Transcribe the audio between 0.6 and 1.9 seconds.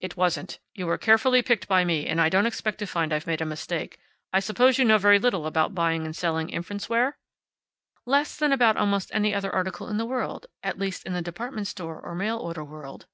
You were carefully picked by